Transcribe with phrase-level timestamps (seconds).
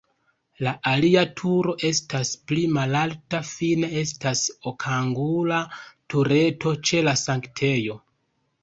[0.67, 4.43] La alia turo estas pli malalta, fine estas
[4.73, 5.63] okangula
[6.15, 8.03] tureto ĉe la sanktejo.